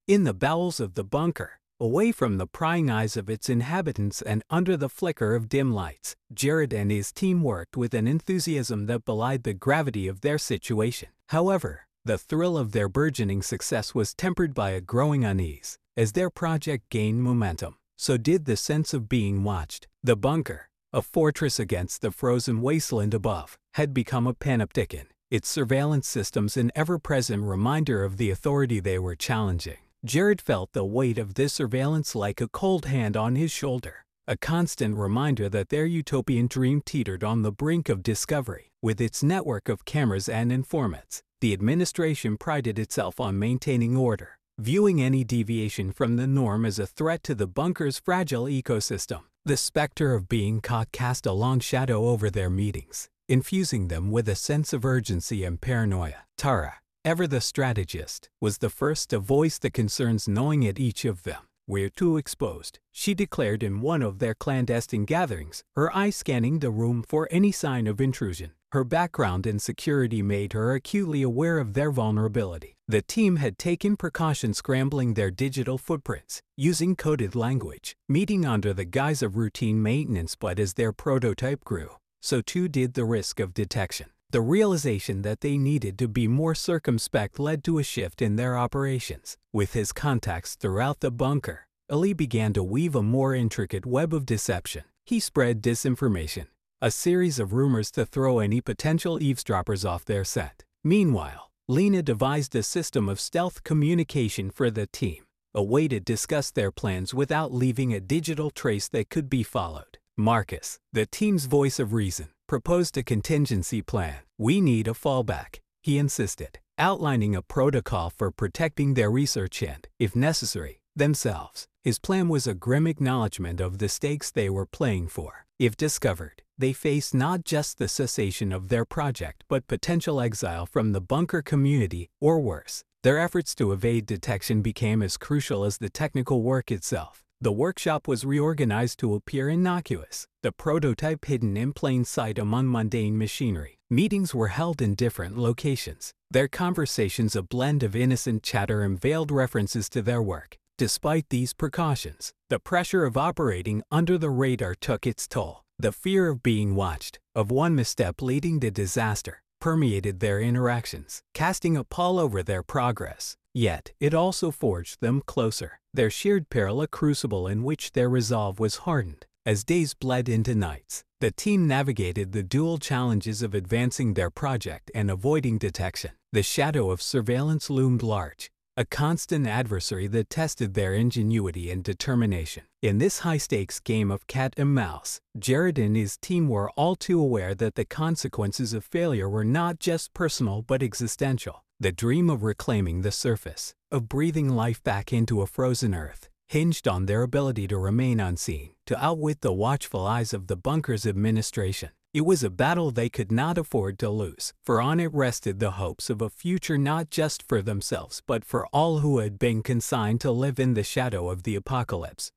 In 0.07 0.25
the 0.25 0.35
bowels 0.35 0.81
of 0.81 0.97
the 0.97 1.05
bunker, 1.05 1.59
away 1.81 2.13
from 2.13 2.37
the 2.37 2.47
prying 2.47 2.91
eyes 2.91 3.17
of 3.17 3.31
its 3.31 3.49
inhabitants 3.49 4.21
and 4.21 4.43
under 4.51 4.77
the 4.77 4.91
flicker 4.91 5.35
of 5.35 5.49
dim 5.49 5.73
lights, 5.73 6.17
Jared 6.35 6.75
and 6.75 6.91
his 6.91 7.13
team 7.13 7.43
worked 7.43 7.79
with 7.79 7.95
an 7.95 8.07
enthusiasm 8.07 8.85
that 8.89 9.07
belied 9.07 9.45
the 9.45 9.55
gravity 9.55 10.07
of 10.07 10.21
their 10.21 10.37
situation. 10.37 11.09
However, 11.29 11.87
the 12.05 12.19
thrill 12.19 12.59
of 12.59 12.73
their 12.73 12.89
burgeoning 12.89 13.41
success 13.41 13.95
was 13.95 14.13
tempered 14.13 14.53
by 14.53 14.71
a 14.71 14.81
growing 14.81 15.25
unease. 15.25 15.79
As 15.97 16.13
their 16.13 16.29
project 16.29 16.91
gained 16.91 17.23
momentum, 17.23 17.77
so 17.97 18.17
did 18.17 18.45
the 18.45 18.57
sense 18.57 18.93
of 18.93 19.09
being 19.09 19.43
watched. 19.43 19.87
The 20.03 20.17
bunker, 20.17 20.69
a 20.93 21.01
fortress 21.01 21.59
against 21.59 22.03
the 22.03 22.11
frozen 22.11 22.61
wasteland 22.61 23.15
above, 23.15 23.57
had 23.75 23.95
become 23.95 24.27
a 24.27 24.35
panopticon, 24.35 25.07
its 25.31 25.49
surveillance 25.49 26.07
systems 26.07 26.57
an 26.57 26.73
ever-present 26.75 27.43
reminder 27.43 28.05
of 28.05 28.19
the 28.19 28.31
authority 28.31 28.81
they 28.81 28.99
were 28.99 29.17
challenging. 29.17 29.79
Jared 30.05 30.43
felt 30.43 30.73
the 30.73 30.85
weight 30.85 31.17
of 31.17 31.35
this 31.35 31.55
surveillance 31.55 32.15
like 32.15 32.41
a 32.41 32.49
cold 32.49 32.85
hand 32.85 33.17
on 33.17 33.37
his 33.37 33.51
shoulder, 33.51 34.05
a 34.29 34.37
constant 34.37 34.97
reminder 34.97 35.49
that 35.49 35.71
their 35.71 35.87
utopian 35.87 36.49
dream 36.49 36.83
teetered 36.83 37.25
on 37.25 37.43
the 37.43 37.53
brink 37.53 37.89
of 37.89 38.03
discovery. 38.03 38.73
With 38.83 39.01
its 39.01 39.23
network 39.23 39.71
of 39.71 39.87
cameras 39.87 40.29
and 40.29 40.53
informants, 40.53 41.23
the 41.41 41.53
administration 41.53 42.37
prided 42.37 42.79
itself 42.79 43.21
on 43.21 43.39
maintaining 43.39 43.97
order, 43.97 44.39
viewing 44.59 45.03
any 45.03 45.25
deviation 45.25 45.93
from 45.93 46.17
the 46.17 46.27
norm 46.27 46.65
as 46.65 46.79
a 46.79 46.87
threat 46.87 47.23
to 47.25 47.35
the 47.35 47.47
bunker's 47.47 47.99
fragile 47.99 48.45
ecosystem. 48.45 49.23
The 49.45 49.57
specter 49.57 50.15
of 50.15 50.29
being 50.29 50.61
caught 50.61 50.91
cast 50.93 51.27
a 51.27 51.33
long 51.33 51.61
shadow 51.61 52.09
over 52.09 52.31
their 52.31 52.49
meetings, 52.49 53.09
infusing 53.29 53.89
them 53.89 54.11
with 54.11 54.29
a 54.29 54.35
sense 54.35 54.73
of 54.73 54.85
urgency 54.85 55.45
and 55.45 55.61
paranoia. 55.61 56.25
Tara, 56.39 56.75
ever 57.05 57.27
the 57.27 57.41
strategist, 57.41 58.31
was 58.41 58.59
the 58.59 58.71
first 58.71 59.11
to 59.11 59.19
voice 59.19 59.59
the 59.59 59.71
concerns 59.71 60.27
knowing 60.27 60.65
at 60.67 60.79
each 60.79 61.05
of 61.05 61.25
them. 61.25 61.43
We're 61.67 61.91
too 61.91 62.19
exposed, 62.19 62.79
she 62.93 63.15
declared 63.15 63.63
in 63.63 63.81
one 63.81 64.03
of 64.03 64.19
their 64.19 64.35
clandestine 64.35 65.07
gatherings, 65.07 65.63
her 65.77 65.95
eye 65.97 66.11
scanning 66.11 66.59
the 66.59 66.71
room 66.71 67.03
for 67.07 67.27
any 67.31 67.53
sign 67.53 67.87
of 67.87 68.01
intrusion. 68.01 68.53
Her 68.75 68.83
background 68.83 69.47
in 69.47 69.61
security 69.61 70.21
made 70.21 70.53
her 70.53 70.75
acutely 70.75 71.23
aware 71.23 71.61
of 71.61 71.75
their 71.75 71.93
vulnerability. 71.93 72.75
The 72.89 73.03
team 73.03 73.37
had 73.37 73.57
taken 73.57 73.97
precautions 73.97 74.59
scrambling 74.59 75.15
their 75.15 75.31
digital 75.31 75.79
footprints, 75.79 76.43
using 76.57 76.97
coded 76.97 77.37
language, 77.37 77.95
meeting 78.09 78.45
under 78.45 78.73
the 78.73 78.85
guise 78.85 79.23
of 79.23 79.37
routine 79.37 79.81
maintenance 79.81 80.35
but 80.35 80.59
as 80.59 80.75
their 80.75 80.93
prototype 80.93 81.63
grew, 81.63 81.91
so 82.21 82.41
too 82.41 82.67
did 82.67 82.95
the 82.95 83.05
risk 83.05 83.39
of 83.39 83.55
detection. 83.55 84.09
The 84.31 84.41
realization 84.41 85.23
that 85.23 85.41
they 85.41 85.57
needed 85.57 85.97
to 86.01 86.09
be 86.09 86.27
more 86.27 86.57
circumspect 86.57 87.39
led 87.39 87.63
to 87.63 87.79
a 87.79 87.85
shift 87.85 88.21
in 88.21 88.35
their 88.35 88.59
operations. 88.59 89.37
With 89.53 89.75
his 89.75 89.93
contacts 89.93 90.57
throughout 90.57 90.99
the 90.99 91.13
bunker, 91.13 91.69
Ali 91.89 92.13
began 92.13 92.53
to 92.55 92.65
weave 92.65 92.97
a 92.97 93.05
more 93.05 93.37
intricate 93.37 93.87
web 93.87 94.13
of 94.13 94.27
deception. 94.27 94.83
He 95.07 95.21
spread 95.21 95.63
disinformation, 95.63 96.47
a 96.85 96.91
series 96.91 97.39
of 97.39 97.55
rumors 97.55 97.91
to 97.91 98.05
throw 98.05 98.41
any 98.41 98.61
potential 98.61 99.23
eavesdroppers 99.23 99.87
off 99.87 100.05
their 100.05 100.23
scent. 100.23 100.67
Meanwhile, 100.85 101.51
Lena 101.67 102.03
devised 102.03 102.55
a 102.55 102.63
system 102.63 103.09
of 103.09 103.19
stealth 103.19 103.65
communication 103.65 104.51
for 104.51 104.71
the 104.71 104.87
team, 104.89 105.25
a 105.55 105.63
way 105.63 105.89
to 105.89 105.99
discuss 105.99 106.51
their 106.51 106.71
plans 106.71 107.15
without 107.15 107.55
leaving 107.55 107.95
a 107.95 108.01
digital 108.01 108.51
trace 108.51 108.87
that 108.91 109.09
could 109.09 109.31
be 109.31 109.43
followed. 109.43 109.97
Marcus, 110.19 110.79
the 110.93 111.07
team's 111.07 111.47
voice 111.47 111.79
of 111.79 111.95
reason, 111.95 112.29
proposed 112.47 112.99
a 112.99 113.03
contingency 113.03 113.81
plan. 113.81 114.17
We 114.37 114.61
need 114.61 114.87
a 114.87 114.91
fallback, 114.91 115.61
he 115.83 115.97
insisted, 115.97 116.59
outlining 116.77 117.35
a 117.35 117.41
protocol 117.41 118.11
for 118.11 118.31
protecting 118.31 118.93
their 118.93 119.11
research 119.11 119.63
and, 119.63 119.89
if 119.99 120.15
necessary, 120.15 120.81
themselves. 120.95 121.67
His 121.83 121.99
plan 121.99 122.29
was 122.29 122.47
a 122.47 122.53
grim 122.53 122.87
acknowledgement 122.87 123.59
of 123.59 123.79
the 123.79 123.89
stakes 123.89 124.31
they 124.31 124.51
were 124.51 124.67
playing 124.67 125.09
for. 125.09 125.47
If 125.59 125.79
discovered, 125.79 126.43
they 126.59 126.73
faced 126.73 127.15
not 127.15 127.45
just 127.45 127.79
the 127.79 127.89
cessation 127.89 128.53
of 128.53 128.69
their 128.69 128.85
project 128.85 129.45
but 129.49 129.67
potential 129.67 130.21
exile 130.21 130.67
from 130.67 130.93
the 130.93 131.01
bunker 131.01 131.43
community, 131.43 132.09
or 132.21 132.41
worse. 132.41 132.85
Their 133.03 133.19
efforts 133.19 133.55
to 133.57 133.73
evade 133.73 134.07
detection 134.07 134.63
became 134.63 135.03
as 135.03 135.17
crucial 135.17 135.65
as 135.65 135.79
the 135.79 135.91
technical 135.91 136.43
work 136.43 136.71
itself. 136.71 137.25
The 137.41 137.53
workshop 137.53 138.09
was 138.09 138.25
reorganized 138.25 138.99
to 139.01 139.15
appear 139.15 139.51
innocuous, 139.51 140.27
the 140.43 140.53
prototype 140.53 141.27
hidden 141.27 141.57
in 141.57 141.73
plain 141.73 142.05
sight 142.05 142.39
among 142.39 142.71
mundane 142.71 143.19
machinery. 143.19 143.79
Meetings 143.91 144.35
were 144.35 144.49
held 144.49 144.81
in 144.81 144.95
different 144.95 145.37
locations, 145.37 146.15
their 146.31 146.49
conversations 146.49 147.37
a 147.37 147.43
blend 147.43 147.83
of 147.83 147.95
innocent 147.95 148.43
chatter 148.43 148.83
and 148.83 148.99
veiled 148.99 149.31
references 149.31 149.91
to 149.91 150.01
their 150.01 150.23
work. 150.23 150.57
Despite 150.79 151.29
these 151.29 151.53
precautions, 151.53 152.33
the 152.49 152.59
pressure 152.59 153.05
of 153.05 153.17
operating 153.17 153.83
under 153.91 154.17
the 154.17 154.31
radar 154.31 154.75
took 154.75 155.07
its 155.07 155.29
toll. 155.29 155.64
The 155.79 155.93
fear 155.93 156.29
of 156.29 156.43
being 156.43 156.77
watched, 156.77 157.19
of 157.35 157.51
one 157.51 157.75
misstep 157.75 158.23
leading 158.23 158.61
to 158.61 158.71
disaster, 158.71 159.43
permeated 159.61 160.21
their 160.21 160.41
interactions, 160.41 161.23
casting 161.33 161.77
a 161.77 161.85
pall 161.85 162.19
over 162.19 162.43
their 162.43 162.63
progress. 162.63 163.37
Yet, 163.53 163.93
it 163.99 164.15
also 164.15 164.51
forged 164.51 165.01
them 165.01 165.23
closer, 165.27 165.81
their 165.93 166.11
shared 166.11 166.49
peril 166.49 166.81
a 166.81 166.87
crucible 166.87 167.49
in 167.49 167.65
which 167.65 167.93
their 167.93 168.09
resolve 168.09 168.61
was 168.61 168.79
hardened. 168.79 169.27
As 169.47 169.65
days 169.65 169.95
bled 169.95 170.29
into 170.29 170.55
nights, 170.55 171.05
the 171.21 171.31
team 171.31 171.67
navigated 171.67 172.33
the 172.33 172.43
dual 172.43 172.79
challenges 172.79 173.43
of 173.43 173.53
advancing 173.53 174.15
their 174.15 174.31
project 174.31 174.91
and 174.95 175.11
avoiding 175.11 175.59
detection. 175.59 176.13
The 176.33 176.43
shadow 176.43 176.91
of 176.91 177.03
surveillance 177.03 177.69
loomed 177.69 178.03
large, 178.03 178.51
a 178.77 178.85
constant 178.85 179.47
adversary 179.47 180.09
that 180.09 180.29
tested 180.29 180.75
their 180.75 180.95
ingenuity 180.95 181.71
and 181.71 181.85
determination. 181.85 182.65
In 182.83 182.99
this 182.99 183.21
high 183.21 183.37
stakes 183.37 183.79
game 183.79 184.11
of 184.11 184.27
cat 184.27 184.53
and 184.57 184.75
mouse, 184.75 185.21
Jared 185.39 185.79
and 185.79 185.97
his 185.97 186.17
team 186.17 186.49
were 186.49 186.71
all 186.71 186.97
too 186.97 187.21
aware 187.21 187.55
that 187.55 187.77
the 187.77 187.85
consequences 187.85 188.73
of 188.73 188.85
failure 188.85 189.29
were 189.29 189.45
not 189.45 189.79
just 189.79 190.13
personal 190.13 190.63
but 190.63 190.83
existential. 190.83 191.65
The 191.79 191.93
dream 191.93 192.29
of 192.29 192.43
reclaiming 192.43 193.03
the 193.03 193.13
surface, 193.13 193.75
of 193.93 194.09
breathing 194.09 194.49
life 194.49 194.83
back 194.83 195.13
into 195.13 195.41
a 195.41 195.47
frozen 195.47 195.95
earth, 195.95 196.29
hinged 196.49 196.89
on 196.89 197.07
their 197.07 197.23
ability 197.23 197.69
to 197.69 197.79
remain 197.79 198.19
unseen, 198.19 198.71
to 198.87 199.05
outwit 199.05 199.41
the 199.41 199.53
watchful 199.53 200.05
eyes 200.05 200.35
of 200.35 200.49
the 200.49 200.57
bunker's 200.57 201.07
administration. 201.07 201.91
It 202.15 202.25
was 202.25 202.45
a 202.45 202.49
battle 202.49 202.93
they 202.93 203.09
could 203.09 203.33
not 203.33 203.59
afford 203.59 203.99
to 203.99 204.09
lose, 204.09 204.55
for 204.63 204.81
on 204.81 205.01
it 205.01 205.13
rested 205.13 205.59
the 205.59 205.73
hopes 205.73 206.09
of 206.09 206.23
a 206.23 206.31
future 206.31 206.79
not 206.79 207.11
just 207.11 207.43
for 207.43 207.61
themselves, 207.61 208.23
but 208.25 208.45
for 208.45 208.69
all 208.69 209.01
who 209.01 209.19
had 209.19 209.37
been 209.37 209.65
consigned 209.65 210.21
to 210.21 210.31
live 210.31 210.61
in 210.61 210.75
the 210.75 210.85
shadow 210.85 211.29
of 211.29 211.43
the 211.43 211.57
apocalypse. 211.57 212.31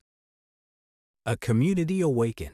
A 1.27 1.37
community 1.37 2.01
awaken. 2.01 2.53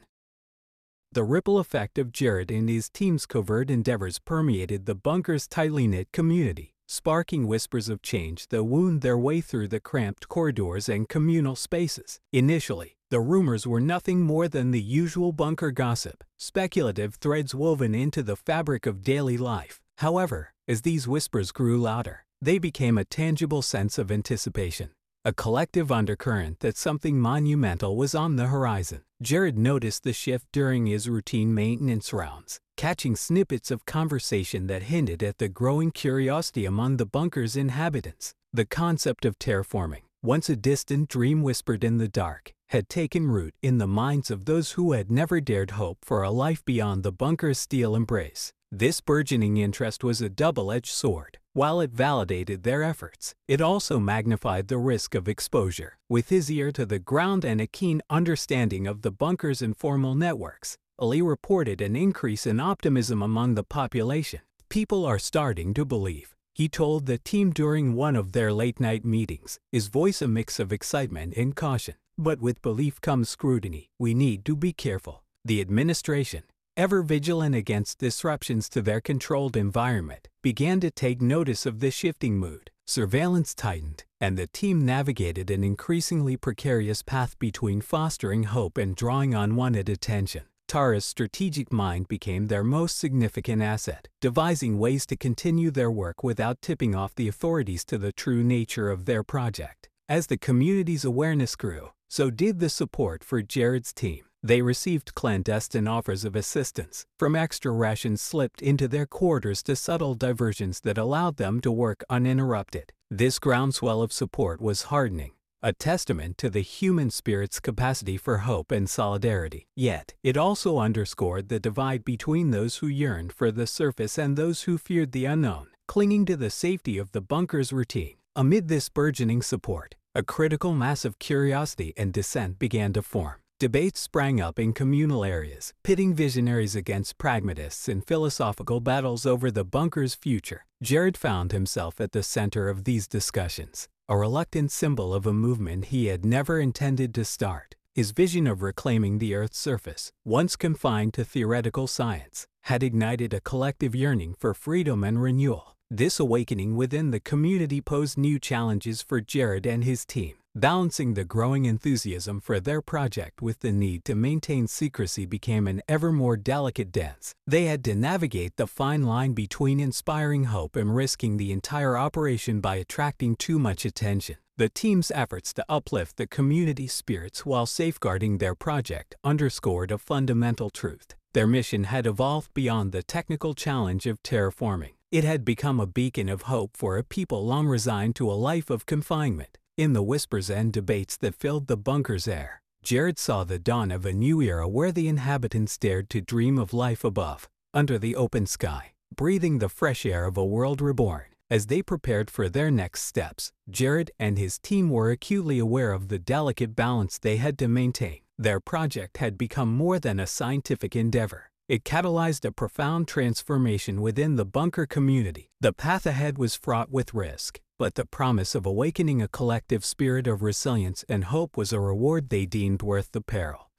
The 1.14 1.24
ripple 1.24 1.60
effect 1.60 1.98
of 1.98 2.12
Jared 2.12 2.52
and 2.52 2.68
his 2.68 2.90
team's 2.90 3.26
covert 3.26 3.70
endeavors 3.70 4.20
permeated 4.20 4.86
the 4.86 4.96
bunker's 4.96 5.48
tightly 5.48 5.88
knit 5.88 6.12
community, 6.12 6.74
sparking 6.88 7.48
whispers 7.48 7.88
of 7.88 8.02
change 8.02 8.50
that 8.50 8.66
wound 8.66 9.02
their 9.02 9.18
way 9.18 9.40
through 9.40 9.70
the 9.70 9.80
cramped 9.80 10.28
corridors 10.28 10.90
and 10.90 11.08
communal 11.08 11.56
spaces. 11.56 12.20
Initially, 12.34 12.98
the 13.14 13.22
rumors 13.22 13.68
were 13.68 13.80
nothing 13.80 14.22
more 14.22 14.48
than 14.48 14.72
the 14.72 14.82
usual 14.82 15.32
bunker 15.32 15.70
gossip, 15.70 16.24
speculative 16.36 17.14
threads 17.14 17.54
woven 17.54 17.94
into 17.94 18.24
the 18.24 18.36
fabric 18.36 18.88
of 18.88 19.04
daily 19.04 19.38
life. 19.38 19.80
However, 20.00 20.52
as 20.68 20.82
these 20.82 21.08
whispers 21.08 21.52
grew 21.52 21.80
louder, 21.80 22.26
they 22.42 22.58
became 22.58 22.98
a 22.98 23.06
tangible 23.06 23.62
sense 23.62 24.00
of 24.00 24.12
anticipation, 24.12 24.90
a 25.24 25.32
collective 25.32 25.92
undercurrent 25.92 26.62
that 26.62 26.76
something 26.76 27.20
monumental 27.20 27.96
was 27.96 28.16
on 28.16 28.36
the 28.36 28.48
horizon. 28.48 29.04
Jared 29.22 29.60
noticed 29.60 30.02
the 30.02 30.12
shift 30.12 30.48
during 30.52 30.88
his 30.88 31.08
routine 31.08 31.54
maintenance 31.54 32.14
rounds, 32.14 32.60
catching 32.78 33.16
snippets 33.16 33.70
of 33.70 33.86
conversation 33.86 34.66
that 34.66 34.90
hinted 34.90 35.22
at 35.22 35.38
the 35.38 35.50
growing 35.50 35.92
curiosity 35.92 36.66
among 36.66 36.98
the 36.98 37.06
bunker's 37.06 37.56
inhabitants. 37.56 38.34
The 38.52 38.66
concept 38.66 39.24
of 39.24 39.38
terraforming, 39.38 40.03
once 40.24 40.50
a 40.50 40.56
distant 40.56 41.10
dream 41.10 41.44
whispered 41.44 41.84
in 41.84 41.98
the 41.98 42.08
dark, 42.08 42.54
had 42.70 42.88
taken 42.88 43.30
root 43.30 43.54
in 43.62 43.78
the 43.78 43.86
minds 43.86 44.32
of 44.32 44.46
those 44.46 44.72
who 44.72 44.94
had 44.94 45.12
never 45.12 45.42
dared 45.42 45.72
hope 45.72 45.98
for 46.02 46.24
a 46.24 46.32
life 46.32 46.64
beyond 46.64 47.04
the 47.04 47.12
bunker's 47.12 47.60
steel 47.60 47.94
embrace. 47.94 48.54
This 48.72 49.02
burgeoning 49.02 49.58
interest 49.58 50.02
was 50.02 50.22
a 50.22 50.30
double 50.30 50.72
edged 50.72 50.94
sword. 50.94 51.40
While 51.52 51.82
it 51.82 51.92
validated 51.92 52.64
their 52.64 52.84
efforts, 52.84 53.36
it 53.50 53.60
also 53.60 54.00
magnified 54.00 54.70
the 54.70 54.78
risk 54.78 55.14
of 55.14 55.28
exposure. 55.28 55.98
With 56.08 56.30
his 56.30 56.50
ear 56.50 56.72
to 56.72 56.86
the 56.86 57.00
ground 57.00 57.44
and 57.44 57.60
a 57.60 57.68
keen 57.68 58.02
understanding 58.10 58.88
of 58.88 59.02
the 59.02 59.12
bunker's 59.12 59.62
informal 59.62 60.16
networks, 60.16 60.78
Ali 60.98 61.22
reported 61.22 61.82
an 61.82 61.98
increase 61.98 62.48
in 62.48 62.62
optimism 62.62 63.22
among 63.22 63.56
the 63.56 63.64
population. 63.64 64.40
People 64.70 65.06
are 65.06 65.20
starting 65.20 65.74
to 65.74 65.84
believe. 65.84 66.33
He 66.56 66.70
told 66.70 67.08
the 67.08 67.18
team 67.18 67.52
during 67.52 67.96
one 67.96 68.16
of 68.16 68.32
their 68.32 68.54
late 68.54 68.80
night 68.80 69.04
meetings, 69.04 69.60
his 69.72 69.88
voice 69.88 70.22
a 70.22 70.28
mix 70.28 70.60
of 70.60 70.72
excitement 70.72 71.34
and 71.36 71.56
caution. 71.56 71.96
But 72.16 72.40
with 72.40 72.62
belief 72.62 73.02
comes 73.02 73.30
scrutiny. 73.30 73.90
We 73.98 74.14
need 74.14 74.46
to 74.46 74.56
be 74.56 74.72
careful. 74.72 75.24
The 75.44 75.62
administration, 75.62 76.44
ever 76.78 77.02
vigilant 77.02 77.56
against 77.56 77.98
disruptions 77.98 78.70
to 78.70 78.84
their 78.84 79.02
controlled 79.02 79.58
environment, 79.58 80.30
began 80.44 80.80
to 80.82 80.92
take 80.92 81.22
notice 81.22 81.66
of 81.66 81.80
the 81.80 81.90
shifting 81.90 82.38
mood. 82.38 82.70
Surveillance 82.86 83.56
tightened, 83.56 84.04
and 84.22 84.38
the 84.38 84.46
team 84.46 84.86
navigated 84.86 85.50
an 85.50 85.64
increasingly 85.64 86.38
precarious 86.38 87.02
path 87.02 87.40
between 87.40 87.82
fostering 87.82 88.44
hope 88.44 88.78
and 88.78 88.96
drawing 88.96 89.34
unwanted 89.34 89.90
attention. 89.90 90.44
Tara's 90.68 91.06
strategic 91.06 91.72
mind 91.72 92.08
became 92.08 92.48
their 92.48 92.64
most 92.64 92.98
significant 92.98 93.62
asset, 93.62 94.08
devising 94.22 94.80
ways 94.80 95.06
to 95.06 95.16
continue 95.16 95.72
their 95.72 95.92
work 95.92 96.24
without 96.24 96.62
tipping 96.62 96.96
off 96.96 97.16
the 97.16 97.28
authorities 97.28 97.86
to 97.86 97.98
the 97.98 98.12
true 98.12 98.44
nature 98.44 98.90
of 98.90 99.06
their 99.06 99.24
project. 99.24 99.90
As 100.10 100.28
the 100.28 100.38
community's 100.38 101.06
awareness 101.06 101.56
grew, 101.56 101.90
so 102.10 102.30
did 102.30 102.60
the 102.60 102.70
support 102.70 103.24
for 103.24 103.42
Jared's 103.42 103.94
team. 103.94 104.26
They 104.46 104.62
received 104.62 105.16
clandestine 105.16 105.88
offers 105.88 106.26
of 106.26 106.36
assistance, 106.36 107.06
from 107.18 107.36
extra 107.36 107.72
rations 107.72 108.22
slipped 108.22 108.62
into 108.62 108.90
their 108.90 109.06
quarters 109.06 109.64
to 109.64 109.76
subtle 109.76 110.16
diversions 110.16 110.82
that 110.82 110.98
allowed 110.98 111.38
them 111.38 111.62
to 111.62 111.72
work 111.72 112.04
uninterrupted. 112.10 112.92
This 113.10 113.40
groundswell 113.40 114.02
of 114.02 114.12
support 114.12 114.60
was 114.60 114.84
hardening, 114.84 115.32
a 115.66 115.72
testament 115.72 116.38
to 116.38 116.50
the 116.50 116.60
human 116.60 117.10
spirit's 117.10 117.62
capacity 117.62 118.18
for 118.18 118.40
hope 118.40 118.70
and 118.70 118.90
solidarity. 118.90 119.66
Yet, 119.78 120.14
it 120.22 120.36
also 120.36 120.78
underscored 120.78 121.48
the 121.48 121.58
divide 121.58 122.04
between 122.04 122.52
those 122.52 122.78
who 122.78 122.88
yearned 122.88 123.32
for 123.32 123.50
the 123.50 123.66
surface 123.66 124.18
and 124.18 124.36
those 124.36 124.64
who 124.64 124.78
feared 124.78 125.14
the 125.14 125.24
unknown, 125.24 125.68
clinging 125.88 126.26
to 126.26 126.36
the 126.36 126.50
safety 126.50 126.98
of 126.98 127.14
the 127.14 127.22
bunker's 127.22 127.72
routine. 127.72 128.16
Amid 128.36 128.68
this 128.68 128.90
burgeoning 128.90 129.42
support, 129.42 129.96
a 130.14 130.22
critical 130.22 130.74
mass 130.74 131.06
of 131.06 131.18
curiosity 131.18 131.94
and 131.96 132.12
dissent 132.12 132.60
began 132.60 132.92
to 132.92 133.02
form. 133.02 133.36
Debates 133.58 134.02
sprang 134.02 134.42
up 134.42 134.60
in 134.60 134.74
communal 134.74 135.24
areas, 135.24 135.74
pitting 135.84 136.14
visionaries 136.14 136.76
against 136.76 137.18
pragmatists 137.18 137.88
in 137.88 138.02
philosophical 138.02 138.82
battles 138.82 139.26
over 139.26 139.50
the 139.50 139.64
bunker's 139.64 140.14
future. 140.14 140.66
Jared 140.82 141.16
found 141.16 141.54
himself 141.54 142.02
at 142.02 142.12
the 142.12 142.24
center 142.24 142.68
of 142.68 142.84
these 142.84 143.08
discussions, 143.08 143.88
a 144.14 144.16
reluctant 144.16 144.72
symbol 144.72 145.12
of 145.12 145.26
a 145.26 145.34
movement 145.34 145.86
he 145.86 146.06
had 146.06 146.24
never 146.24 146.60
intended 146.60 147.16
to 147.16 147.26
start. 147.26 147.74
His 147.96 148.12
vision 148.12 148.46
of 148.46 148.62
reclaiming 148.62 149.18
the 149.18 149.34
Earth's 149.34 149.58
surface, 149.58 150.12
once 150.24 150.56
confined 150.56 151.16
to 151.16 151.26
theoretical 151.26 151.88
science, 151.88 152.46
had 152.70 152.84
ignited 152.84 153.34
a 153.34 153.42
collective 153.42 153.96
yearning 153.96 154.36
for 154.38 154.54
freedom 154.54 155.04
and 155.04 155.20
renewal. 155.20 155.76
This 155.96 156.20
awakening 156.20 156.76
within 156.76 157.12
the 157.12 157.20
community 157.20 157.80
posed 157.80 158.18
new 158.18 158.40
challenges 158.40 159.04
for 159.04 159.22
Jared 159.22 159.68
and 159.68 159.84
his 159.84 160.06
team. 160.06 160.34
Balancing 160.56 161.14
the 161.14 161.24
growing 161.24 161.66
enthusiasm 161.66 162.42
for 162.42 162.60
their 162.60 162.82
project 162.82 163.44
with 163.44 163.60
the 163.60 163.72
need 163.72 164.04
to 164.06 164.16
maintain 164.16 164.66
secrecy 164.66 165.28
became 165.28 165.68
an 165.68 165.84
ever 165.88 166.12
more 166.12 166.36
delicate 166.36 166.92
dance. 166.92 167.36
They 167.46 167.66
had 167.66 167.84
to 167.84 167.94
navigate 167.94 168.56
the 168.56 168.66
fine 168.66 169.04
line 169.04 169.34
between 169.34 169.80
inspiring 169.80 170.46
hope 170.46 170.76
and 170.76 170.96
risking 170.96 171.38
the 171.38 171.52
entire 171.52 171.96
operation 171.96 172.60
by 172.60 172.78
attracting 172.78 173.36
too 173.36 173.60
much 173.60 173.86
attention. 173.86 174.38
The 174.58 174.70
team's 174.70 175.12
efforts 175.12 175.54
to 175.54 175.66
uplift 175.70 176.18
the 176.18 176.26
community 176.26 176.88
spirits 176.88 177.46
while 177.46 177.68
safeguarding 177.68 178.40
their 178.40 178.56
project 178.56 179.14
underscored 179.24 179.92
a 179.92 180.00
fundamental 180.00 180.72
truth. 180.72 181.14
Their 181.34 181.46
mission 181.46 181.84
had 181.84 182.08
evolved 182.08 182.52
beyond 182.56 182.94
the 182.94 183.04
technical 183.04 183.54
challenge 183.54 184.08
of 184.08 184.24
terraforming. 184.24 184.94
It 185.14 185.24
had 185.24 185.46
become 185.46 185.80
a 185.80 185.86
beacon 185.86 186.28
of 186.28 186.50
hope 186.54 186.76
for 186.76 186.98
a 186.98 187.04
people 187.04 187.46
long 187.46 187.68
resigned 187.68 188.16
to 188.16 188.32
a 188.32 188.34
life 188.34 188.72
of 188.72 188.88
confinement. 188.88 189.60
In 189.78 189.94
the 189.94 190.02
whispers 190.02 190.50
and 190.50 190.74
debates 190.74 191.18
that 191.18 191.36
filled 191.36 191.68
the 191.68 191.78
bunker's 191.78 192.28
air, 192.28 192.64
Jared 192.82 193.20
saw 193.20 193.44
the 193.44 193.60
dawn 193.60 193.92
of 193.92 194.08
a 194.08 194.12
new 194.12 194.42
era 194.42 194.68
where 194.68 194.92
the 194.92 195.08
inhabitants 195.08 195.78
dared 195.78 196.10
to 196.10 196.20
dream 196.20 196.58
of 196.58 196.74
life 196.74 197.04
above, 197.04 197.48
under 197.76 198.00
the 198.00 198.16
open 198.16 198.48
sky, 198.48 198.94
breathing 199.16 199.60
the 199.60 199.70
fresh 199.70 200.04
air 200.04 200.26
of 200.26 200.36
a 200.36 200.44
world 200.44 200.82
reborn. 200.82 201.26
As 201.48 201.68
they 201.68 201.84
prepared 201.84 202.32
for 202.32 202.50
their 202.50 202.72
next 202.72 203.04
steps, 203.04 203.52
Jared 203.70 204.10
and 204.18 204.40
his 204.40 204.58
team 204.58 204.90
were 204.90 205.12
acutely 205.12 205.60
aware 205.60 205.92
of 205.92 206.08
the 206.08 206.18
delicate 206.18 206.76
balance 206.76 207.20
they 207.20 207.38
had 207.38 207.60
to 207.60 207.68
maintain. 207.68 208.22
Their 208.40 208.60
project 208.60 209.18
had 209.18 209.38
become 209.38 209.72
more 209.72 210.00
than 210.00 210.20
a 210.20 210.26
scientific 210.26 210.96
endeavor. 210.96 211.52
It 211.70 211.86
catalyzed 211.86 212.44
a 212.44 212.52
profound 212.52 213.08
transformation 213.08 214.02
within 214.02 214.36
the 214.36 214.44
bunker 214.44 214.86
community. 214.86 215.50
The 215.62 215.72
path 215.72 216.06
ahead 216.06 216.38
was 216.38 216.56
fraught 216.56 216.92
with 216.92 217.14
risk, 217.14 217.62
but 217.80 217.96
the 217.96 218.06
promise 218.06 218.54
of 218.54 218.66
awakening 218.66 219.22
a 219.22 219.30
collective 219.30 219.86
spirit 219.86 220.28
of 220.28 220.44
resilience 220.44 221.06
and 221.08 221.24
hope 221.24 221.56
was 221.56 221.72
a 221.72 221.80
reward 221.80 222.30
they 222.30 222.46
deemed 222.46 222.82
worth 222.82 223.14
the 223.14 223.22
peril. 223.22 223.70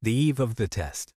The 0.00 0.14
eve 0.14 0.40
of 0.40 0.54
the 0.54 0.66
test. 0.66 1.12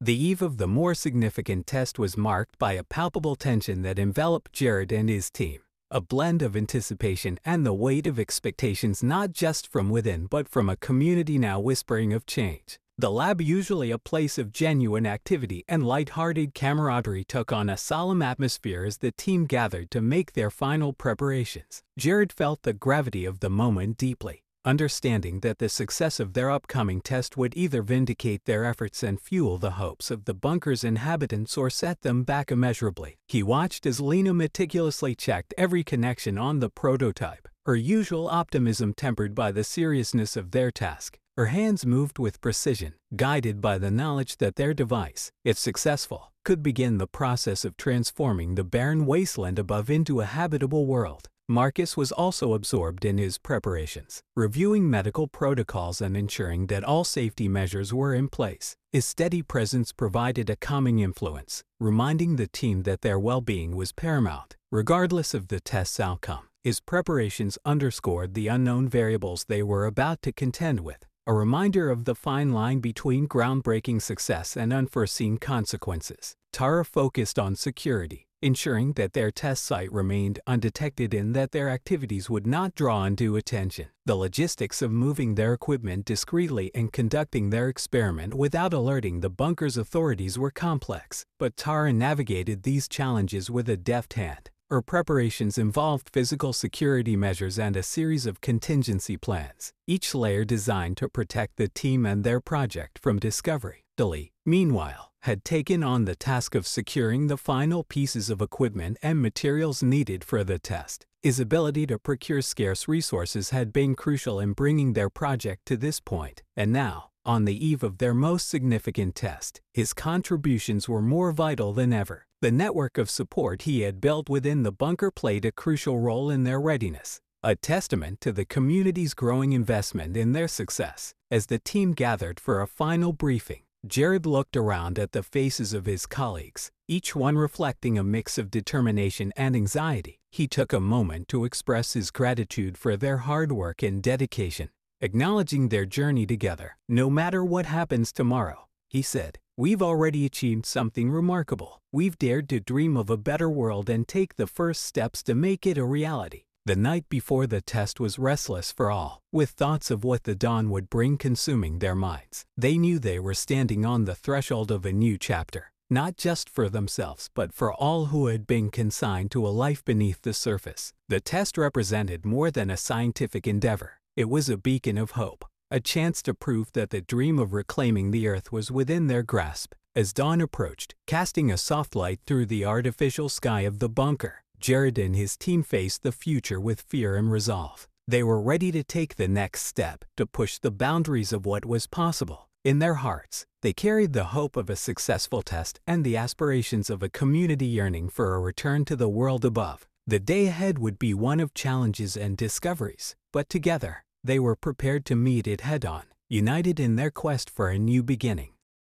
The 0.00 0.16
eve 0.16 0.40
of 0.40 0.56
the 0.56 0.66
more 0.66 0.94
significant 0.94 1.66
test 1.66 1.98
was 1.98 2.16
marked 2.16 2.58
by 2.58 2.72
a 2.72 2.84
palpable 2.84 3.36
tension 3.36 3.82
that 3.82 3.98
enveloped 3.98 4.54
Jared 4.54 4.92
and 4.92 5.10
his 5.10 5.30
team. 5.30 5.60
A 5.90 6.00
blend 6.00 6.40
of 6.40 6.56
anticipation 6.56 7.38
and 7.44 7.66
the 7.66 7.74
weight 7.74 8.06
of 8.06 8.18
expectations 8.18 9.02
not 9.02 9.32
just 9.32 9.70
from 9.70 9.90
within 9.90 10.24
but 10.24 10.48
from 10.48 10.70
a 10.70 10.76
community 10.76 11.36
now 11.36 11.60
whispering 11.60 12.14
of 12.14 12.24
change. 12.24 12.78
The 13.00 13.12
lab, 13.12 13.40
usually 13.40 13.92
a 13.92 13.98
place 13.98 14.38
of 14.38 14.50
genuine 14.50 15.06
activity 15.06 15.64
and 15.68 15.86
light-hearted 15.86 16.52
camaraderie, 16.52 17.22
took 17.22 17.52
on 17.52 17.70
a 17.70 17.76
solemn 17.76 18.22
atmosphere 18.22 18.84
as 18.84 18.96
the 18.96 19.12
team 19.12 19.46
gathered 19.46 19.92
to 19.92 20.00
make 20.00 20.32
their 20.32 20.50
final 20.50 20.92
preparations. 20.92 21.84
Jared 21.96 22.32
felt 22.32 22.64
the 22.64 22.72
gravity 22.72 23.24
of 23.24 23.38
the 23.38 23.50
moment 23.50 23.98
deeply, 23.98 24.42
understanding 24.64 25.38
that 25.40 25.58
the 25.58 25.68
success 25.68 26.18
of 26.18 26.32
their 26.32 26.50
upcoming 26.50 27.00
test 27.00 27.36
would 27.36 27.56
either 27.56 27.82
vindicate 27.82 28.46
their 28.46 28.64
efforts 28.64 29.04
and 29.04 29.20
fuel 29.20 29.58
the 29.58 29.78
hopes 29.82 30.10
of 30.10 30.24
the 30.24 30.34
bunker's 30.34 30.82
inhabitants 30.82 31.56
or 31.56 31.70
set 31.70 32.02
them 32.02 32.24
back 32.24 32.50
immeasurably. 32.50 33.16
He 33.28 33.44
watched 33.44 33.86
as 33.86 34.00
Lena 34.00 34.34
meticulously 34.34 35.14
checked 35.14 35.54
every 35.56 35.84
connection 35.84 36.36
on 36.36 36.58
the 36.58 36.68
prototype, 36.68 37.46
her 37.64 37.76
usual 37.76 38.26
optimism 38.26 38.92
tempered 38.92 39.36
by 39.36 39.52
the 39.52 39.62
seriousness 39.62 40.36
of 40.36 40.50
their 40.50 40.72
task. 40.72 41.16
Her 41.38 41.46
hands 41.46 41.86
moved 41.86 42.18
with 42.18 42.40
precision, 42.40 42.94
guided 43.14 43.60
by 43.60 43.78
the 43.78 43.92
knowledge 43.92 44.38
that 44.38 44.56
their 44.56 44.74
device, 44.74 45.30
if 45.44 45.56
successful, 45.56 46.32
could 46.44 46.64
begin 46.64 46.98
the 46.98 47.06
process 47.06 47.64
of 47.64 47.76
transforming 47.76 48.56
the 48.56 48.64
barren 48.64 49.06
wasteland 49.06 49.56
above 49.56 49.88
into 49.88 50.20
a 50.20 50.24
habitable 50.24 50.84
world. 50.84 51.28
Marcus 51.48 51.96
was 51.96 52.10
also 52.10 52.54
absorbed 52.54 53.04
in 53.04 53.18
his 53.18 53.38
preparations, 53.38 54.20
reviewing 54.34 54.90
medical 54.90 55.28
protocols 55.28 56.00
and 56.00 56.16
ensuring 56.16 56.66
that 56.66 56.82
all 56.82 57.04
safety 57.04 57.46
measures 57.46 57.94
were 57.94 58.14
in 58.14 58.26
place. 58.26 58.74
His 58.90 59.04
steady 59.04 59.42
presence 59.42 59.92
provided 59.92 60.50
a 60.50 60.56
calming 60.56 60.98
influence, 60.98 61.62
reminding 61.78 62.34
the 62.34 62.48
team 62.48 62.82
that 62.82 63.02
their 63.02 63.16
well-being 63.16 63.76
was 63.76 63.92
paramount, 63.92 64.56
regardless 64.72 65.34
of 65.34 65.46
the 65.46 65.60
test's 65.60 66.00
outcome. 66.00 66.48
His 66.64 66.80
preparations 66.80 67.58
underscored 67.64 68.34
the 68.34 68.48
unknown 68.48 68.88
variables 68.88 69.44
they 69.44 69.62
were 69.62 69.86
about 69.86 70.20
to 70.22 70.32
contend 70.32 70.80
with, 70.80 71.04
a 71.28 71.34
reminder 71.34 71.90
of 71.90 72.06
the 72.06 72.14
fine 72.14 72.54
line 72.54 72.80
between 72.80 73.28
groundbreaking 73.28 74.00
success 74.00 74.56
and 74.56 74.72
unforeseen 74.72 75.36
consequences. 75.36 76.34
Tara 76.54 76.86
focused 76.86 77.38
on 77.38 77.54
security, 77.54 78.26
ensuring 78.40 78.94
that 78.94 79.12
their 79.12 79.30
test 79.30 79.62
site 79.62 79.92
remained 79.92 80.40
undetected 80.46 81.12
and 81.12 81.36
that 81.36 81.52
their 81.52 81.68
activities 81.68 82.30
would 82.30 82.46
not 82.46 82.74
draw 82.74 83.02
undue 83.02 83.36
attention. 83.36 83.88
The 84.06 84.14
logistics 84.14 84.80
of 84.80 84.90
moving 84.90 85.34
their 85.34 85.52
equipment 85.52 86.06
discreetly 86.06 86.70
and 86.74 86.90
conducting 86.90 87.50
their 87.50 87.68
experiment 87.68 88.32
without 88.32 88.72
alerting 88.72 89.20
the 89.20 89.28
bunker's 89.28 89.76
authorities 89.76 90.38
were 90.38 90.50
complex, 90.50 91.26
but 91.38 91.58
Tara 91.58 91.92
navigated 91.92 92.62
these 92.62 92.88
challenges 92.88 93.50
with 93.50 93.68
a 93.68 93.76
deft 93.76 94.14
hand. 94.14 94.48
Her 94.70 94.82
preparations 94.82 95.56
involved 95.56 96.10
physical 96.12 96.52
security 96.52 97.16
measures 97.16 97.58
and 97.58 97.74
a 97.74 97.82
series 97.82 98.26
of 98.26 98.42
contingency 98.42 99.16
plans, 99.16 99.72
each 99.86 100.14
layer 100.14 100.44
designed 100.44 100.98
to 100.98 101.08
protect 101.08 101.56
the 101.56 101.68
team 101.68 102.04
and 102.04 102.22
their 102.22 102.38
project 102.38 102.98
from 102.98 103.18
discovery. 103.18 103.86
Ali, 103.98 104.32
meanwhile, 104.44 105.10
had 105.22 105.42
taken 105.42 105.82
on 105.82 106.04
the 106.04 106.14
task 106.14 106.54
of 106.54 106.66
securing 106.66 107.28
the 107.28 107.38
final 107.38 107.82
pieces 107.82 108.28
of 108.28 108.42
equipment 108.42 108.98
and 109.02 109.22
materials 109.22 109.82
needed 109.82 110.22
for 110.22 110.44
the 110.44 110.58
test. 110.58 111.06
His 111.22 111.40
ability 111.40 111.86
to 111.86 111.98
procure 111.98 112.42
scarce 112.42 112.86
resources 112.86 113.48
had 113.48 113.72
been 113.72 113.94
crucial 113.94 114.38
in 114.38 114.52
bringing 114.52 114.92
their 114.92 115.08
project 115.08 115.64
to 115.66 115.78
this 115.78 115.98
point, 115.98 116.42
and 116.54 116.74
now, 116.74 117.08
on 117.24 117.46
the 117.46 117.66
eve 117.66 117.82
of 117.82 117.96
their 117.96 118.14
most 118.14 118.50
significant 118.50 119.14
test, 119.14 119.62
his 119.72 119.94
contributions 119.94 120.90
were 120.90 121.02
more 121.02 121.32
vital 121.32 121.72
than 121.72 121.94
ever. 121.94 122.27
The 122.40 122.52
network 122.52 122.98
of 122.98 123.10
support 123.10 123.62
he 123.62 123.80
had 123.80 124.00
built 124.00 124.28
within 124.28 124.62
the 124.62 124.70
bunker 124.70 125.10
played 125.10 125.44
a 125.44 125.50
crucial 125.50 125.98
role 125.98 126.30
in 126.30 126.44
their 126.44 126.60
readiness, 126.60 127.20
a 127.42 127.56
testament 127.56 128.20
to 128.20 128.30
the 128.30 128.44
community's 128.44 129.12
growing 129.12 129.54
investment 129.54 130.16
in 130.16 130.34
their 130.34 130.46
success. 130.46 131.14
As 131.32 131.46
the 131.46 131.58
team 131.58 131.94
gathered 131.94 132.38
for 132.38 132.60
a 132.60 132.68
final 132.68 133.12
briefing, 133.12 133.62
Jared 133.84 134.24
looked 134.24 134.56
around 134.56 135.00
at 135.00 135.10
the 135.10 135.24
faces 135.24 135.72
of 135.72 135.86
his 135.86 136.06
colleagues, 136.06 136.70
each 136.86 137.16
one 137.16 137.36
reflecting 137.36 137.98
a 137.98 138.04
mix 138.04 138.38
of 138.38 138.52
determination 138.52 139.32
and 139.36 139.56
anxiety. 139.56 140.20
He 140.30 140.46
took 140.46 140.72
a 140.72 140.78
moment 140.78 141.26
to 141.28 141.44
express 141.44 141.94
his 141.94 142.12
gratitude 142.12 142.78
for 142.78 142.96
their 142.96 143.18
hard 143.18 143.50
work 143.50 143.82
and 143.82 144.00
dedication, 144.00 144.70
acknowledging 145.00 145.70
their 145.70 145.86
journey 145.86 146.24
together. 146.24 146.76
No 146.88 147.10
matter 147.10 147.44
what 147.44 147.66
happens 147.66 148.12
tomorrow, 148.12 148.68
he 148.88 149.02
said, 149.02 149.40
We've 149.60 149.82
already 149.82 150.24
achieved 150.24 150.66
something 150.66 151.10
remarkable. 151.10 151.82
We've 151.90 152.16
dared 152.16 152.48
to 152.50 152.60
dream 152.60 152.96
of 152.96 153.10
a 153.10 153.16
better 153.16 153.50
world 153.50 153.90
and 153.90 154.06
take 154.06 154.36
the 154.36 154.46
first 154.46 154.84
steps 154.84 155.20
to 155.24 155.34
make 155.34 155.66
it 155.66 155.76
a 155.76 155.84
reality. 155.84 156.44
The 156.64 156.76
night 156.76 157.08
before 157.08 157.44
the 157.48 157.60
test 157.60 157.98
was 157.98 158.20
restless 158.20 158.70
for 158.70 158.88
all, 158.88 159.20
with 159.32 159.50
thoughts 159.50 159.90
of 159.90 160.04
what 160.04 160.22
the 160.22 160.36
dawn 160.36 160.70
would 160.70 160.88
bring 160.88 161.18
consuming 161.18 161.80
their 161.80 161.96
minds. 161.96 162.44
They 162.56 162.78
knew 162.78 163.00
they 163.00 163.18
were 163.18 163.34
standing 163.34 163.84
on 163.84 164.04
the 164.04 164.14
threshold 164.14 164.70
of 164.70 164.86
a 164.86 164.92
new 164.92 165.18
chapter, 165.18 165.72
not 165.90 166.16
just 166.16 166.48
for 166.48 166.68
themselves, 166.68 167.28
but 167.34 167.52
for 167.52 167.74
all 167.74 168.06
who 168.12 168.28
had 168.28 168.46
been 168.46 168.70
consigned 168.70 169.32
to 169.32 169.44
a 169.44 169.50
life 169.50 169.84
beneath 169.84 170.22
the 170.22 170.34
surface. 170.34 170.92
The 171.08 171.18
test 171.18 171.58
represented 171.58 172.24
more 172.24 172.52
than 172.52 172.70
a 172.70 172.76
scientific 172.76 173.44
endeavor. 173.48 173.94
It 174.14 174.28
was 174.28 174.48
a 174.48 174.56
beacon 174.56 174.98
of 174.98 175.12
hope, 175.22 175.44
a 175.70 175.80
chance 175.80 176.22
to 176.22 176.34
prove 176.34 176.72
that 176.72 176.90
the 176.90 177.00
dream 177.00 177.38
of 177.38 177.52
reclaiming 177.52 178.10
the 178.10 178.26
earth 178.26 178.50
was 178.50 178.70
within 178.70 179.06
their 179.06 179.22
grasp. 179.22 179.74
As 179.94 180.12
dawn 180.12 180.40
approached, 180.40 180.94
casting 181.06 181.50
a 181.50 181.58
soft 181.58 181.94
light 181.94 182.20
through 182.26 182.46
the 182.46 182.64
artificial 182.64 183.28
sky 183.28 183.62
of 183.62 183.78
the 183.78 183.88
bunker, 183.88 184.42
Jared 184.60 184.98
and 184.98 185.14
his 185.14 185.36
team 185.36 185.62
faced 185.62 186.02
the 186.02 186.12
future 186.12 186.60
with 186.60 186.80
fear 186.80 187.16
and 187.16 187.30
resolve. 187.30 187.88
They 188.06 188.22
were 188.22 188.40
ready 188.40 188.72
to 188.72 188.82
take 188.82 189.16
the 189.16 189.28
next 189.28 189.66
step, 189.66 190.04
to 190.16 190.24
push 190.24 190.58
the 190.58 190.70
boundaries 190.70 191.32
of 191.32 191.44
what 191.44 191.66
was 191.66 191.86
possible. 191.86 192.48
In 192.64 192.78
their 192.78 192.94
hearts, 192.94 193.44
they 193.62 193.72
carried 193.72 194.14
the 194.14 194.32
hope 194.36 194.56
of 194.56 194.70
a 194.70 194.76
successful 194.76 195.42
test 195.42 195.80
and 195.86 196.04
the 196.04 196.16
aspirations 196.16 196.90
of 196.90 197.02
a 197.02 197.08
community 197.08 197.66
yearning 197.66 198.08
for 198.08 198.34
a 198.34 198.40
return 198.40 198.84
to 198.86 198.96
the 198.96 199.08
world 199.08 199.44
above. 199.44 199.86
The 200.06 200.18
day 200.18 200.46
ahead 200.46 200.78
would 200.78 200.98
be 200.98 201.12
one 201.12 201.38
of 201.38 201.52
challenges 201.52 202.16
and 202.16 202.36
discoveries, 202.36 203.14
but 203.32 203.50
together, 203.50 204.04
they 204.22 204.38
were 204.38 204.56
prepared 204.56 205.04
to 205.06 205.16
meet 205.16 205.46
it 205.46 205.62
head 205.62 205.84
on, 205.84 206.04
united 206.28 206.78
in 206.78 206.96
their 206.96 207.10
quest 207.10 207.48
for 207.48 207.68
a 207.68 207.78
new 207.78 208.02
beginning. 208.02 208.52